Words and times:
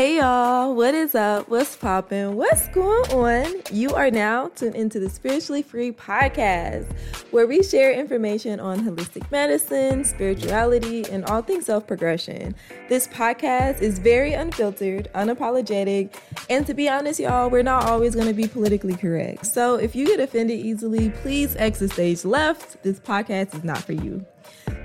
Hey 0.00 0.16
y'all, 0.16 0.74
what 0.74 0.94
is 0.94 1.14
up? 1.14 1.50
What's 1.50 1.76
poppin'? 1.76 2.34
What's 2.34 2.68
going 2.68 3.12
on? 3.12 3.60
You 3.70 3.90
are 3.94 4.10
now 4.10 4.48
tuned 4.48 4.74
into 4.74 4.98
the 4.98 5.10
Spiritually 5.10 5.60
Free 5.60 5.92
podcast, 5.92 6.90
where 7.32 7.46
we 7.46 7.62
share 7.62 7.92
information 7.92 8.60
on 8.60 8.80
holistic 8.80 9.30
medicine, 9.30 10.04
spirituality, 10.04 11.04
and 11.10 11.26
all 11.26 11.42
things 11.42 11.66
self 11.66 11.86
progression. 11.86 12.54
This 12.88 13.08
podcast 13.08 13.82
is 13.82 13.98
very 13.98 14.32
unfiltered, 14.32 15.10
unapologetic, 15.14 16.14
and 16.48 16.66
to 16.66 16.72
be 16.72 16.88
honest, 16.88 17.20
y'all, 17.20 17.50
we're 17.50 17.62
not 17.62 17.84
always 17.84 18.14
going 18.14 18.28
to 18.28 18.32
be 18.32 18.48
politically 18.48 18.96
correct. 18.96 19.44
So 19.44 19.74
if 19.74 19.94
you 19.94 20.06
get 20.06 20.18
offended 20.18 20.60
easily, 20.60 21.10
please 21.10 21.54
exit 21.56 21.92
stage 21.92 22.24
left. 22.24 22.82
This 22.82 22.98
podcast 22.98 23.54
is 23.54 23.64
not 23.64 23.82
for 23.82 23.92
you. 23.92 24.24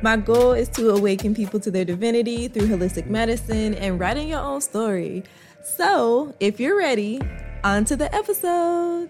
My 0.01 0.17
goal 0.17 0.51
is 0.51 0.69
to 0.69 0.91
awaken 0.91 1.33
people 1.33 1.59
to 1.61 1.71
their 1.71 1.85
divinity 1.85 2.47
through 2.47 2.67
holistic 2.67 3.07
medicine 3.07 3.73
and 3.75 3.99
writing 3.99 4.27
your 4.27 4.41
own 4.41 4.61
story. 4.61 5.23
So, 5.63 6.35
if 6.39 6.59
you're 6.59 6.77
ready, 6.77 7.21
on 7.63 7.85
to 7.85 7.95
the 7.95 8.13
episode. 8.13 9.09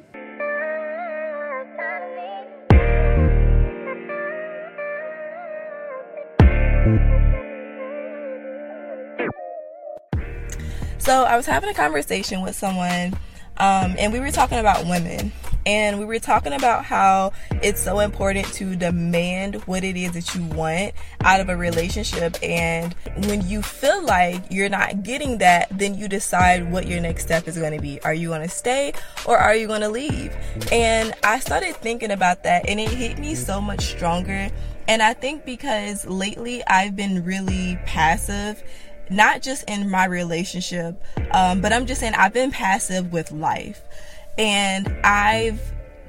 So, 10.97 11.23
I 11.23 11.36
was 11.36 11.45
having 11.45 11.70
a 11.70 11.73
conversation 11.73 12.41
with 12.41 12.55
someone, 12.55 13.13
um, 13.58 13.95
and 13.99 14.13
we 14.13 14.20
were 14.20 14.31
talking 14.31 14.59
about 14.59 14.86
women 14.86 15.31
and 15.65 15.99
we 15.99 16.05
were 16.05 16.19
talking 16.19 16.53
about 16.53 16.85
how 16.85 17.33
it's 17.63 17.81
so 17.81 17.99
important 17.99 18.45
to 18.53 18.75
demand 18.75 19.55
what 19.66 19.83
it 19.83 19.97
is 19.97 20.11
that 20.11 20.35
you 20.35 20.44
want 20.45 20.94
out 21.22 21.39
of 21.39 21.49
a 21.49 21.57
relationship. 21.57 22.38
And 22.44 22.94
when 23.25 23.47
you 23.47 23.61
feel 23.61 24.03
like 24.03 24.44
you're 24.52 24.69
not 24.69 25.03
getting 25.03 25.39
that, 25.39 25.67
then 25.72 25.95
you 25.95 26.07
decide 26.07 26.72
what 26.72 26.88
your 26.88 27.02
next 27.02 27.23
step 27.23 27.47
is 27.47 27.57
going 27.57 27.73
to 27.73 27.81
be. 27.81 28.02
Are 28.03 28.13
you 28.13 28.30
going 28.30 28.41
to 28.41 28.49
stay 28.49 28.94
or 29.25 29.38
are 29.38 29.55
you 29.55 29.67
going 29.67 29.81
to 29.81 29.89
leave? 29.89 30.35
And 30.72 31.13
I 31.23 31.39
started 31.39 31.75
thinking 31.77 32.11
about 32.11 32.44
that 32.44 32.69
and 32.69 32.79
it 32.79 32.89
hit 32.89 33.17
me 33.17 33.33
so 33.35 33.59
much 33.59 33.85
stronger. 33.85 34.50
And 34.88 35.02
I 35.02 35.13
think 35.13 35.45
because 35.45 36.05
lately 36.05 36.63
I've 36.67 36.95
been 36.95 37.23
really 37.23 37.79
passive 37.85 38.61
not 39.09 39.41
just 39.41 39.63
in 39.69 39.89
my 39.89 40.05
relationship, 40.05 41.03
um, 41.31 41.61
but 41.61 41.72
I'm 41.72 41.85
just 41.85 42.00
saying 42.00 42.16
I've 42.16 42.33
been 42.33 42.52
passive 42.52 43.11
with 43.13 43.31
life. 43.31 43.81
And 44.38 44.88
I've 45.03 45.61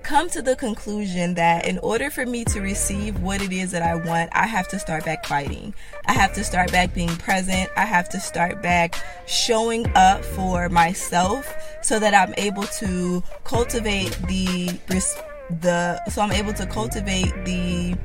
come 0.02 0.30
to 0.30 0.40
the 0.40 0.54
conclusion 0.54 1.34
that 1.34 1.66
in 1.66 1.78
order 1.78 2.10
for 2.10 2.24
me 2.24 2.44
to 2.44 2.60
receive 2.60 3.20
what 3.20 3.42
it 3.42 3.52
is 3.52 3.72
that 3.72 3.82
I 3.82 3.96
want, 3.96 4.30
I 4.32 4.46
have 4.46 4.68
to 4.68 4.78
start 4.78 5.04
back 5.04 5.26
fighting. 5.26 5.74
I 6.06 6.12
have 6.12 6.32
to 6.34 6.44
start 6.44 6.70
back 6.70 6.94
being 6.94 7.14
present. 7.16 7.68
I 7.76 7.84
have 7.84 8.08
to 8.10 8.20
start 8.20 8.62
back 8.62 8.94
showing 9.26 9.86
up 9.96 10.24
for 10.24 10.68
myself 10.68 11.52
so 11.82 11.98
that 11.98 12.14
I'm 12.14 12.34
able 12.36 12.62
to 12.78 13.22
cultivate 13.42 14.16
the 14.28 14.78
the 15.60 16.00
so 16.08 16.22
I'm 16.22 16.32
able 16.32 16.52
to 16.54 16.66
cultivate 16.66 17.32
the 17.44 17.96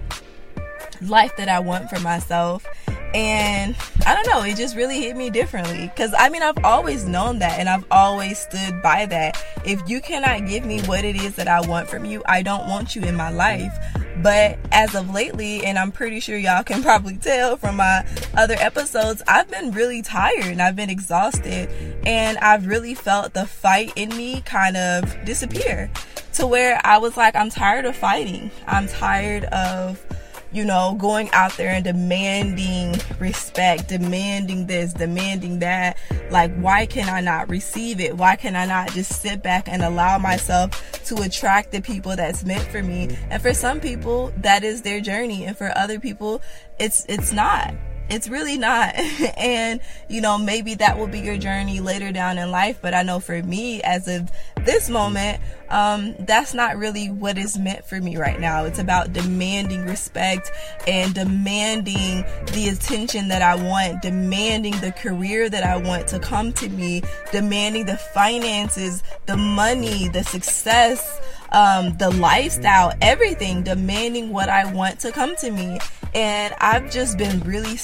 life 1.01 1.35
that 1.37 1.49
I 1.49 1.59
want 1.59 1.89
for 1.89 1.99
myself 1.99 2.65
and 3.13 3.75
I 4.05 4.15
don't 4.15 4.27
know, 4.27 4.43
it 4.43 4.55
just 4.57 4.75
really 4.75 4.99
hit 4.99 5.15
me 5.15 5.29
differently. 5.29 5.91
Because 5.93 6.13
I 6.17 6.29
mean, 6.29 6.43
I've 6.43 6.63
always 6.63 7.05
known 7.05 7.39
that 7.39 7.59
and 7.59 7.67
I've 7.67 7.85
always 7.91 8.39
stood 8.39 8.81
by 8.81 9.05
that. 9.07 9.41
If 9.65 9.81
you 9.87 10.01
cannot 10.01 10.47
give 10.47 10.65
me 10.65 10.81
what 10.81 11.03
it 11.03 11.15
is 11.15 11.35
that 11.35 11.47
I 11.47 11.61
want 11.61 11.89
from 11.89 12.05
you, 12.05 12.23
I 12.25 12.41
don't 12.41 12.67
want 12.67 12.95
you 12.95 13.03
in 13.03 13.15
my 13.15 13.29
life. 13.29 13.73
But 14.21 14.59
as 14.71 14.93
of 14.93 15.09
lately, 15.09 15.65
and 15.65 15.79
I'm 15.79 15.91
pretty 15.91 16.19
sure 16.19 16.37
y'all 16.37 16.63
can 16.63 16.83
probably 16.83 17.17
tell 17.17 17.57
from 17.57 17.77
my 17.77 18.05
other 18.35 18.55
episodes, 18.59 19.21
I've 19.27 19.49
been 19.49 19.71
really 19.71 20.01
tired 20.01 20.45
and 20.45 20.61
I've 20.61 20.75
been 20.75 20.89
exhausted. 20.89 21.69
And 22.05 22.37
I've 22.37 22.67
really 22.67 22.93
felt 22.93 23.33
the 23.33 23.45
fight 23.45 23.93
in 23.95 24.09
me 24.09 24.41
kind 24.41 24.77
of 24.77 25.25
disappear 25.25 25.89
to 26.33 26.47
where 26.47 26.79
I 26.83 26.97
was 26.97 27.17
like, 27.17 27.35
I'm 27.35 27.49
tired 27.49 27.85
of 27.85 27.95
fighting. 27.95 28.51
I'm 28.67 28.87
tired 28.87 29.45
of 29.45 30.03
you 30.51 30.65
know, 30.65 30.95
going 30.99 31.29
out 31.31 31.55
there 31.57 31.69
and 31.69 31.83
demanding 31.83 32.95
respect, 33.19 33.87
demanding 33.87 34.67
this, 34.67 34.93
demanding 34.93 35.59
that. 35.59 35.97
Like, 36.29 36.53
why 36.55 36.85
can 36.85 37.07
I 37.09 37.21
not 37.21 37.49
receive 37.49 37.99
it? 37.99 38.17
Why 38.17 38.35
can 38.35 38.55
I 38.55 38.65
not 38.65 38.91
just 38.91 39.21
sit 39.21 39.41
back 39.41 39.67
and 39.67 39.81
allow 39.81 40.17
myself 40.17 40.71
to 41.05 41.21
attract 41.21 41.71
the 41.71 41.81
people 41.81 42.15
that's 42.15 42.43
meant 42.43 42.63
for 42.63 42.83
me? 42.83 43.17
And 43.29 43.41
for 43.41 43.53
some 43.53 43.79
people, 43.79 44.33
that 44.37 44.63
is 44.63 44.81
their 44.81 44.99
journey. 44.99 45.45
And 45.45 45.57
for 45.57 45.71
other 45.75 45.99
people, 45.99 46.41
it's, 46.79 47.05
it's 47.07 47.31
not. 47.31 47.73
It's 48.09 48.27
really 48.27 48.57
not. 48.57 48.95
and, 49.37 49.79
you 50.09 50.21
know, 50.21 50.37
maybe 50.37 50.75
that 50.75 50.97
will 50.97 51.07
be 51.07 51.19
your 51.19 51.37
journey 51.37 51.79
later 51.79 52.11
down 52.11 52.37
in 52.37 52.51
life. 52.51 52.79
But 52.81 52.93
I 52.93 53.03
know 53.03 53.19
for 53.19 53.41
me, 53.41 53.81
as 53.81 54.07
of 54.07 54.29
this 54.65 54.89
moment, 54.89 55.41
um, 55.69 56.15
that's 56.19 56.53
not 56.53 56.77
really 56.77 57.09
what 57.09 57.37
is 57.37 57.57
meant 57.57 57.85
for 57.85 57.99
me 57.99 58.17
right 58.17 58.39
now. 58.39 58.65
It's 58.65 58.79
about 58.79 59.13
demanding 59.13 59.85
respect 59.85 60.51
and 60.87 61.13
demanding 61.13 62.25
the 62.53 62.69
attention 62.73 63.29
that 63.29 63.41
I 63.41 63.55
want, 63.55 64.01
demanding 64.01 64.79
the 64.81 64.91
career 64.91 65.49
that 65.49 65.63
I 65.63 65.77
want 65.77 66.07
to 66.07 66.19
come 66.19 66.51
to 66.53 66.69
me, 66.69 67.03
demanding 67.31 67.85
the 67.85 67.97
finances, 67.97 69.03
the 69.25 69.37
money, 69.37 70.09
the 70.09 70.23
success, 70.23 71.21
um, 71.51 71.97
the 71.97 72.09
lifestyle, 72.11 72.93
everything, 73.01 73.63
demanding 73.63 74.29
what 74.29 74.49
I 74.49 74.71
want 74.73 74.99
to 75.01 75.11
come 75.11 75.35
to 75.37 75.51
me. 75.51 75.79
And 76.13 76.53
I've 76.59 76.91
just 76.91 77.17
been 77.17 77.39
really 77.41 77.77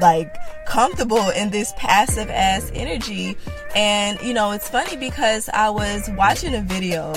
like 0.00 0.34
comfortable 0.66 1.30
in 1.30 1.50
this 1.50 1.72
passive 1.76 2.30
ass 2.30 2.70
energy. 2.74 3.36
And 3.74 4.20
you 4.20 4.34
know, 4.34 4.52
it's 4.52 4.68
funny 4.68 4.96
because 4.96 5.48
I 5.48 5.70
was 5.70 6.08
watching 6.16 6.54
a 6.54 6.62
video 6.62 7.12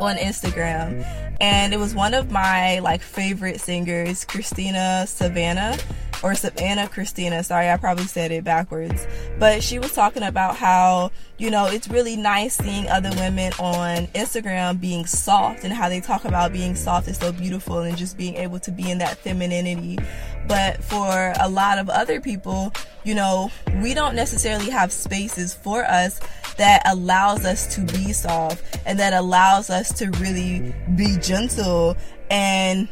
on 0.00 0.16
Instagram 0.16 1.04
and 1.40 1.74
it 1.74 1.76
was 1.78 1.94
one 1.94 2.14
of 2.14 2.30
my 2.30 2.78
like 2.80 3.02
favorite 3.02 3.60
singers, 3.60 4.24
Christina 4.24 5.06
Savannah 5.06 5.76
or 6.22 6.34
Savannah 6.34 6.88
Christina. 6.88 7.42
Sorry, 7.42 7.68
I 7.68 7.76
probably 7.76 8.06
said 8.06 8.32
it 8.32 8.44
backwards. 8.44 9.06
But 9.38 9.62
she 9.62 9.78
was 9.78 9.92
talking 9.92 10.22
about 10.22 10.56
how, 10.56 11.10
you 11.36 11.50
know, 11.50 11.66
it's 11.66 11.88
really 11.88 12.16
nice 12.16 12.56
seeing 12.56 12.88
other 12.88 13.10
women 13.16 13.52
on 13.58 14.06
Instagram 14.08 14.80
being 14.80 15.06
soft 15.06 15.64
and 15.64 15.72
how 15.72 15.88
they 15.88 16.00
talk 16.00 16.24
about 16.24 16.52
being 16.52 16.74
soft 16.74 17.08
is 17.08 17.18
so 17.18 17.32
beautiful 17.32 17.80
and 17.80 17.96
just 17.96 18.16
being 18.16 18.36
able 18.36 18.58
to 18.60 18.70
be 18.70 18.90
in 18.90 18.98
that 18.98 19.18
femininity. 19.18 19.98
But 20.46 20.82
for 20.82 21.34
a 21.40 21.48
lot 21.48 21.78
of 21.78 21.88
other 21.88 22.20
people, 22.20 22.72
you 23.04 23.14
know, 23.14 23.50
we 23.82 23.94
don't 23.94 24.14
necessarily 24.14 24.70
have 24.70 24.92
spaces 24.92 25.54
for 25.54 25.84
us 25.84 26.20
that 26.56 26.82
allows 26.86 27.44
us 27.44 27.74
to 27.76 27.80
be 27.82 28.12
soft 28.12 28.80
and 28.84 28.98
that 28.98 29.12
allows 29.12 29.70
us 29.70 29.92
to 29.98 30.10
really 30.18 30.74
be 30.96 31.16
gentle 31.18 31.96
and 32.30 32.88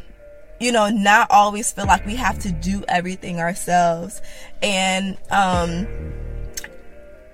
you 0.59 0.71
know, 0.71 0.89
not 0.89 1.29
always 1.31 1.71
feel 1.71 1.85
like 1.85 2.05
we 2.05 2.15
have 2.15 2.39
to 2.39 2.51
do 2.51 2.83
everything 2.87 3.39
ourselves. 3.39 4.21
And 4.61 5.17
um 5.29 5.87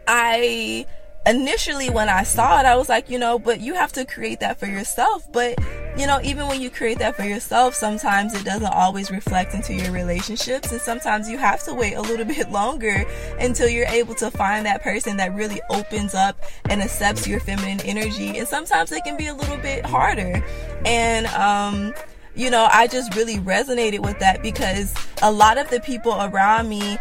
I 0.07 0.85
initially 1.25 1.89
when 1.89 2.09
I 2.09 2.23
saw 2.23 2.59
it, 2.59 2.65
I 2.65 2.75
was 2.75 2.89
like, 2.89 3.09
you 3.09 3.17
know, 3.17 3.39
but 3.39 3.61
you 3.61 3.73
have 3.75 3.93
to 3.93 4.05
create 4.05 4.39
that 4.41 4.59
for 4.59 4.65
yourself. 4.65 5.29
But, 5.31 5.57
you 5.97 6.05
know, 6.05 6.19
even 6.23 6.47
when 6.47 6.61
you 6.61 6.69
create 6.69 6.99
that 6.99 7.15
for 7.15 7.23
yourself, 7.23 7.75
sometimes 7.75 8.33
it 8.33 8.43
doesn't 8.43 8.73
always 8.73 9.09
reflect 9.09 9.53
into 9.53 9.73
your 9.73 9.91
relationships. 9.91 10.71
And 10.71 10.81
sometimes 10.81 11.29
you 11.29 11.37
have 11.37 11.63
to 11.63 11.73
wait 11.73 11.93
a 11.93 12.01
little 12.01 12.25
bit 12.35 12.51
longer 12.51 13.05
until 13.39 13.69
you're 13.69 13.87
able 13.87 14.15
to 14.15 14.29
find 14.31 14.65
that 14.65 14.83
person 14.83 15.17
that 15.17 15.33
really 15.33 15.61
opens 15.69 16.13
up 16.13 16.37
and 16.69 16.81
accepts 16.81 17.27
your 17.27 17.39
feminine 17.39 17.81
energy. 17.81 18.37
And 18.37 18.47
sometimes 18.47 18.91
it 18.91 19.03
can 19.03 19.17
be 19.17 19.27
a 19.27 19.33
little 19.33 19.57
bit 19.57 19.85
harder. 19.85 20.43
And, 20.85 21.27
um, 21.27 21.93
you 22.35 22.49
know, 22.49 22.67
I 22.71 22.87
just 22.87 23.15
really 23.15 23.37
resonated 23.37 23.99
with 23.99 24.19
that 24.19 24.41
because 24.41 24.93
a 25.21 25.31
lot 25.31 25.57
of 25.57 25.69
the 25.69 25.79
people 25.79 26.13
around 26.13 26.67
me 26.69 26.97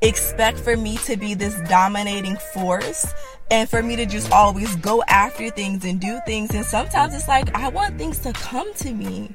expect 0.00 0.58
for 0.58 0.76
me 0.76 0.96
to 0.98 1.16
be 1.16 1.34
this 1.34 1.58
dominating 1.68 2.36
force 2.52 3.06
and 3.50 3.68
for 3.68 3.82
me 3.82 3.96
to 3.96 4.06
just 4.06 4.30
always 4.32 4.74
go 4.76 5.02
after 5.08 5.50
things 5.50 5.84
and 5.84 6.00
do 6.00 6.18
things. 6.26 6.54
And 6.54 6.64
sometimes 6.64 7.14
it's 7.14 7.28
like, 7.28 7.54
I 7.54 7.68
want 7.68 7.98
things 7.98 8.18
to 8.20 8.32
come 8.32 8.72
to 8.74 8.92
me. 8.92 9.34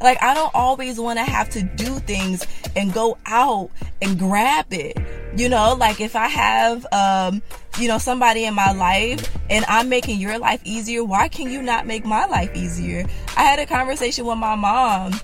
Like, 0.00 0.22
I 0.22 0.34
don't 0.34 0.54
always 0.54 0.98
want 0.98 1.18
to 1.18 1.24
have 1.24 1.50
to 1.50 1.62
do 1.62 1.98
things 2.00 2.46
and 2.74 2.92
go 2.92 3.18
out 3.26 3.70
and 4.00 4.18
grab 4.18 4.72
it. 4.72 4.96
You 5.36 5.48
know, 5.48 5.74
like 5.74 6.00
if 6.00 6.16
I 6.16 6.26
have, 6.26 6.86
um, 6.92 7.42
you 7.78 7.86
know, 7.86 7.98
somebody 7.98 8.44
in 8.44 8.54
my 8.54 8.72
life 8.72 9.36
and 9.48 9.64
I'm 9.68 9.88
making 9.88 10.18
your 10.18 10.38
life 10.38 10.60
easier, 10.64 11.04
why 11.04 11.28
can 11.28 11.50
you 11.50 11.62
not 11.62 11.86
make 11.86 12.04
my 12.04 12.26
life 12.26 12.54
easier? 12.54 13.06
I 13.36 13.42
had 13.42 13.58
a 13.58 13.66
conversation 13.66 14.26
with 14.26 14.38
my 14.38 14.56
mom 14.56 15.20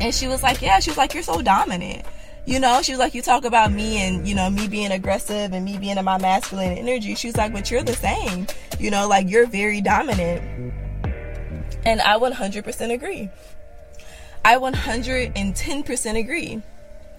and 0.00 0.14
she 0.14 0.26
was 0.26 0.42
like, 0.42 0.60
yeah, 0.60 0.80
she 0.80 0.90
was 0.90 0.96
like, 0.96 1.14
you're 1.14 1.22
so 1.22 1.42
dominant. 1.42 2.04
You 2.44 2.58
know, 2.58 2.82
she 2.82 2.90
was 2.90 2.98
like, 2.98 3.14
you 3.14 3.22
talk 3.22 3.44
about 3.44 3.70
me 3.70 3.98
and, 3.98 4.26
you 4.26 4.34
know, 4.34 4.50
me 4.50 4.66
being 4.66 4.90
aggressive 4.90 5.52
and 5.52 5.64
me 5.64 5.78
being 5.78 5.96
in 5.96 6.04
my 6.04 6.18
masculine 6.18 6.76
energy. 6.76 7.14
She 7.14 7.28
was 7.28 7.36
like, 7.36 7.52
but 7.52 7.70
you're 7.70 7.84
the 7.84 7.92
same. 7.92 8.48
You 8.80 8.90
know, 8.90 9.06
like 9.06 9.30
you're 9.30 9.46
very 9.46 9.80
dominant. 9.80 10.42
And 11.84 12.00
I 12.00 12.18
100% 12.18 12.92
agree. 12.92 13.30
I 14.44 14.56
110% 14.56 16.18
agree. 16.18 16.62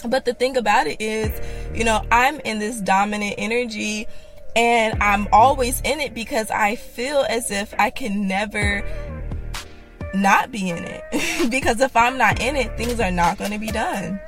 But 0.05 0.25
the 0.25 0.33
thing 0.33 0.57
about 0.57 0.87
it 0.87 0.99
is, 0.99 1.31
you 1.73 1.85
know, 1.85 2.05
I'm 2.11 2.39
in 2.41 2.59
this 2.59 2.81
dominant 2.81 3.35
energy 3.37 4.07
And 4.55 5.01
I'm 5.01 5.27
always 5.31 5.81
in 5.81 5.99
it 5.99 6.13
because 6.13 6.51
I 6.51 6.75
feel 6.75 7.25
as 7.27 7.49
if 7.49 7.73
I 7.79 7.89
can 7.89 8.27
never 8.27 8.83
not 10.13 10.51
be 10.51 10.69
in 10.69 10.83
it. 10.83 11.49
because 11.49 11.81
if 11.81 11.95
I'm 11.95 12.17
not 12.17 12.39
in 12.39 12.55
it, 12.55 12.77
things 12.77 12.99
are 12.99 13.11
not 13.11 13.37
going 13.37 13.51
to 13.51 13.57
be 13.57 13.71
done. 13.71 14.19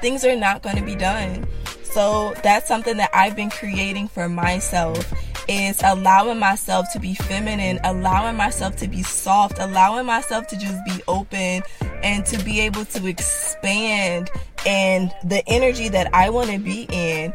Things 0.00 0.24
are 0.24 0.36
not 0.36 0.62
going 0.62 0.76
to 0.76 0.84
be 0.84 0.94
done. 0.94 1.46
So 1.82 2.34
that's 2.42 2.68
something 2.68 2.98
that 2.98 3.10
I've 3.12 3.34
been 3.34 3.50
creating 3.50 4.08
for 4.08 4.28
myself 4.28 5.12
is 5.48 5.80
allowing 5.84 6.38
myself 6.38 6.86
to 6.92 7.00
be 7.00 7.14
feminine, 7.14 7.78
allowing 7.84 8.36
myself 8.36 8.76
to 8.76 8.88
be 8.88 9.02
soft, 9.02 9.58
allowing 9.58 10.06
myself 10.06 10.46
to 10.48 10.58
just 10.58 10.84
be 10.84 11.02
open 11.08 11.62
and 12.02 12.26
to 12.26 12.42
be 12.44 12.60
able 12.60 12.84
to 12.86 13.06
expand 13.06 14.30
and 14.66 15.12
the 15.24 15.42
energy 15.46 15.88
that 15.88 16.12
I 16.12 16.30
want 16.30 16.50
to 16.50 16.58
be 16.58 16.86
in, 16.90 17.32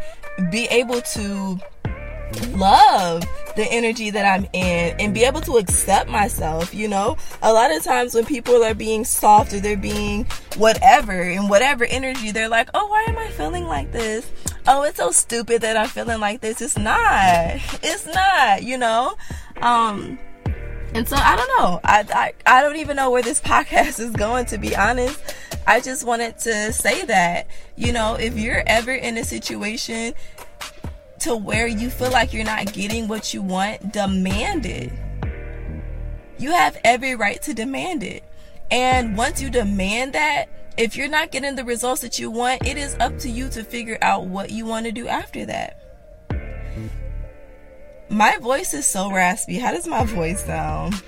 be 0.51 0.65
able 0.65 1.01
to 1.01 1.59
love 2.55 3.23
the 3.55 3.67
energy 3.71 4.09
that 4.11 4.25
I'm 4.25 4.45
in 4.53 4.95
and 4.99 5.13
be 5.13 5.23
able 5.23 5.41
to 5.41 5.57
accept 5.57 6.09
myself. 6.09 6.73
You 6.73 6.87
know, 6.87 7.17
a 7.41 7.51
lot 7.51 7.75
of 7.75 7.83
times 7.83 8.13
when 8.13 8.25
people 8.25 8.63
are 8.63 8.73
being 8.73 9.03
soft 9.05 9.53
or 9.53 9.59
they're 9.59 9.77
being 9.77 10.25
whatever 10.57 11.21
in 11.21 11.47
whatever 11.47 11.85
energy, 11.85 12.31
they're 12.31 12.49
like, 12.49 12.69
oh, 12.73 12.87
why 12.87 13.05
am 13.07 13.17
I 13.17 13.27
feeling 13.29 13.65
like 13.65 13.91
this? 13.91 14.29
Oh, 14.67 14.83
it's 14.83 14.97
so 14.97 15.11
stupid 15.11 15.61
that 15.61 15.77
I'm 15.77 15.87
feeling 15.87 16.19
like 16.19 16.41
this. 16.41 16.61
It's 16.61 16.77
not. 16.77 17.57
It's 17.83 18.05
not, 18.05 18.63
you 18.63 18.77
know? 18.77 19.15
Um, 19.61 20.19
and 20.93 21.07
so 21.07 21.15
I 21.15 21.35
don't 21.35 21.59
know. 21.59 21.79
I, 21.83 22.05
I, 22.09 22.33
I 22.45 22.61
don't 22.61 22.77
even 22.77 22.95
know 22.95 23.11
where 23.11 23.23
this 23.23 23.39
podcast 23.41 23.99
is 23.99 24.11
going, 24.11 24.45
to 24.47 24.57
be 24.57 24.75
honest. 24.75 25.19
I 25.67 25.79
just 25.79 26.05
wanted 26.05 26.37
to 26.39 26.73
say 26.73 27.05
that, 27.05 27.47
you 27.75 27.93
know, 27.93 28.15
if 28.15 28.37
you're 28.37 28.63
ever 28.65 28.91
in 28.91 29.17
a 29.17 29.23
situation 29.23 30.13
to 31.21 31.35
where 31.35 31.67
you 31.67 31.89
feel 31.89 32.11
like 32.11 32.33
you're 32.33 32.43
not 32.43 32.73
getting 32.73 33.07
what 33.07 33.33
you 33.33 33.41
want, 33.41 33.91
demand 33.91 34.65
it. 34.65 34.91
You 36.37 36.51
have 36.51 36.77
every 36.83 37.15
right 37.15 37.41
to 37.43 37.53
demand 37.53 38.03
it. 38.03 38.23
And 38.71 39.15
once 39.15 39.41
you 39.41 39.49
demand 39.49 40.13
that, 40.13 40.49
if 40.77 40.95
you're 40.95 41.07
not 41.07 41.31
getting 41.31 41.55
the 41.55 41.65
results 41.65 42.01
that 42.01 42.17
you 42.17 42.31
want, 42.31 42.65
it 42.65 42.77
is 42.77 42.95
up 42.99 43.17
to 43.19 43.29
you 43.29 43.49
to 43.49 43.63
figure 43.63 43.97
out 44.01 44.25
what 44.25 44.49
you 44.49 44.65
want 44.65 44.85
to 44.87 44.91
do 44.91 45.07
after 45.07 45.45
that. 45.45 45.77
My 48.09 48.37
voice 48.37 48.73
is 48.73 48.87
so 48.87 49.11
raspy. 49.11 49.59
How 49.59 49.71
does 49.71 49.87
my 49.87 50.03
voice 50.05 50.43
sound? 50.43 51.01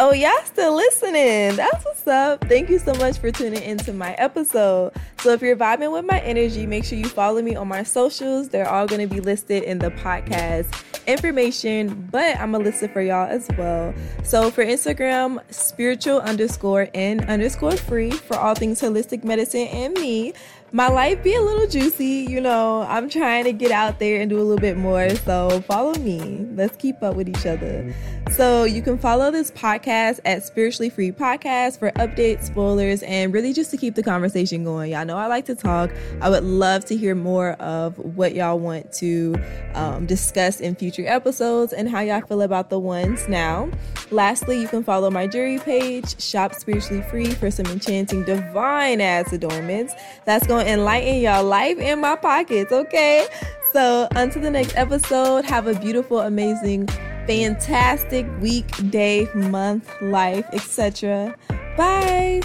Oh, 0.00 0.12
y'all 0.12 0.30
still 0.44 0.76
listening. 0.76 1.56
That's 1.56 1.84
what's 1.84 2.06
up. 2.06 2.44
Thank 2.44 2.70
you 2.70 2.78
so 2.78 2.94
much 2.94 3.18
for 3.18 3.32
tuning 3.32 3.60
into 3.64 3.92
my 3.92 4.12
episode. 4.12 4.92
So, 5.22 5.32
if 5.32 5.42
you're 5.42 5.56
vibing 5.56 5.92
with 5.92 6.04
my 6.04 6.20
energy, 6.20 6.66
make 6.66 6.84
sure 6.84 6.96
you 6.96 7.08
follow 7.08 7.42
me 7.42 7.56
on 7.56 7.66
my 7.66 7.82
socials. 7.82 8.48
They're 8.48 8.68
all 8.68 8.86
going 8.86 9.00
to 9.08 9.12
be 9.12 9.20
listed 9.20 9.64
in 9.64 9.80
the 9.80 9.90
podcast 9.90 10.84
information, 11.08 12.08
but 12.12 12.36
I'm 12.36 12.52
going 12.52 12.62
to 12.62 12.70
list 12.70 12.84
it 12.84 12.92
for 12.92 13.02
y'all 13.02 13.28
as 13.28 13.48
well. 13.58 13.92
So, 14.22 14.52
for 14.52 14.64
Instagram, 14.64 15.42
spiritual 15.52 16.20
underscore 16.20 16.88
and 16.94 17.24
underscore 17.24 17.76
free 17.76 18.12
for 18.12 18.36
all 18.36 18.54
things 18.54 18.80
holistic 18.80 19.24
medicine 19.24 19.66
and 19.66 19.94
me 19.94 20.32
my 20.72 20.88
life 20.88 21.22
be 21.22 21.34
a 21.34 21.40
little 21.40 21.66
juicy. 21.66 22.26
You 22.28 22.40
know, 22.40 22.82
I'm 22.82 23.08
trying 23.08 23.44
to 23.44 23.52
get 23.52 23.70
out 23.70 23.98
there 23.98 24.20
and 24.20 24.28
do 24.28 24.38
a 24.38 24.42
little 24.42 24.58
bit 24.58 24.76
more. 24.76 25.10
So 25.10 25.62
follow 25.62 25.94
me. 25.94 26.46
Let's 26.54 26.76
keep 26.76 27.02
up 27.02 27.16
with 27.16 27.28
each 27.28 27.46
other. 27.46 27.94
So 28.32 28.64
you 28.64 28.82
can 28.82 28.98
follow 28.98 29.30
this 29.30 29.50
podcast 29.50 30.20
at 30.26 30.44
Spiritually 30.44 30.90
Free 30.90 31.10
Podcast 31.10 31.78
for 31.78 31.90
updates, 31.92 32.44
spoilers, 32.44 33.02
and 33.02 33.32
really 33.32 33.54
just 33.54 33.70
to 33.70 33.78
keep 33.78 33.94
the 33.94 34.02
conversation 34.02 34.64
going. 34.64 34.92
Y'all 34.92 35.06
know 35.06 35.16
I 35.16 35.26
like 35.26 35.46
to 35.46 35.54
talk. 35.54 35.90
I 36.20 36.28
would 36.28 36.44
love 36.44 36.84
to 36.86 36.96
hear 36.96 37.14
more 37.14 37.52
of 37.52 37.98
what 37.98 38.34
y'all 38.34 38.58
want 38.58 38.92
to 38.94 39.36
um, 39.74 40.04
discuss 40.04 40.60
in 40.60 40.74
future 40.74 41.06
episodes 41.06 41.72
and 41.72 41.88
how 41.88 42.00
y'all 42.00 42.20
feel 42.20 42.42
about 42.42 42.68
the 42.68 42.78
ones 42.78 43.26
now. 43.28 43.70
Lastly, 44.10 44.60
you 44.60 44.68
can 44.68 44.84
follow 44.84 45.10
my 45.10 45.26
jewelry 45.26 45.58
page, 45.58 46.20
Shop 46.20 46.54
Spiritually 46.54 47.02
Free, 47.02 47.30
for 47.30 47.50
some 47.50 47.66
enchanting 47.66 48.24
divine 48.24 49.00
ass 49.00 49.32
adornments. 49.32 49.94
That's 50.24 50.46
going 50.46 50.57
to 50.60 50.72
enlighten 50.72 51.20
y'all 51.20 51.44
life 51.44 51.78
in 51.78 52.00
my 52.00 52.16
pockets, 52.16 52.72
okay? 52.72 53.26
So, 53.72 54.08
until 54.12 54.42
the 54.42 54.50
next 54.50 54.76
episode, 54.76 55.44
have 55.44 55.66
a 55.66 55.74
beautiful, 55.74 56.20
amazing, 56.20 56.86
fantastic 57.26 58.26
week, 58.40 58.66
day, 58.90 59.28
month, 59.34 59.90
life, 60.00 60.46
etc. 60.52 61.34
Bye. 61.76 62.40